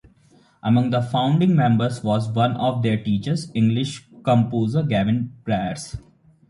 Among 0.63 0.89
the 0.89 1.03
founding 1.03 1.55
members 1.55 2.03
was 2.03 2.27
one 2.31 2.57
of 2.57 2.81
their 2.81 2.97
teachers, 3.03 3.51
English 3.53 4.07
composer 4.23 4.81
Gavin 4.81 5.31
Bryars. 5.43 5.99